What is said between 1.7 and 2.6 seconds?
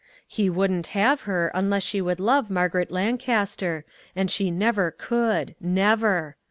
she would love